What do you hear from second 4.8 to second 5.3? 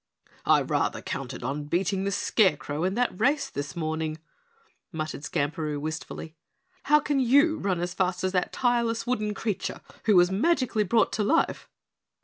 muttered